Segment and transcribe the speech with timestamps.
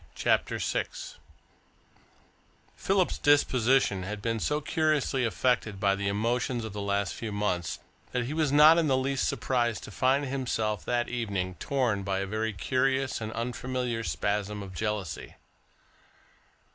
[0.15, 0.85] CHAPTER VI
[2.75, 7.77] Philip's disposition had been so curiously affected by the emotions of the last few months
[8.11, 12.17] that he was not in the least surprised to find himself, that evening, torn by
[12.17, 15.35] a very curious and unfamiliar spasm of jealousy.